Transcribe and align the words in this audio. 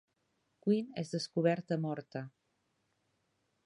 Quinn 0.67 0.89
és 1.03 1.13
descoberta 1.17 1.79
morta. 1.87 2.25